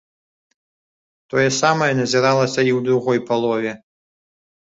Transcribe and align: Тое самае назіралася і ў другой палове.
Тое 1.33 1.43
самае 1.61 1.89
назіралася 1.99 2.61
і 2.69 2.71
ў 2.77 2.85
другой 2.87 3.19
палове. 3.29 3.71